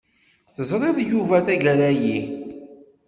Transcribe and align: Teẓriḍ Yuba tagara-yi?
Teẓriḍ 0.55 0.97
Yuba 1.09 1.37
tagara-yi? 1.45 2.17